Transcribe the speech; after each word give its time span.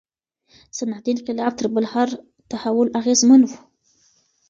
صنعتي 0.71 1.11
انقلاب 1.11 1.55
تر 1.57 1.67
بل 1.75 1.85
هر 1.93 2.09
تحول 2.51 2.87
اغیزمن 2.99 3.41
و. 3.43 3.47